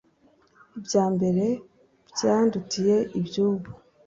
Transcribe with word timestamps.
ibya 0.77 1.03
mbere 1.15 1.45
byandutiye 2.11 2.95
iby’ubu 3.19 3.69